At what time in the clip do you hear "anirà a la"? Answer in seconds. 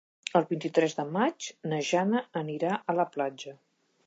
2.45-3.07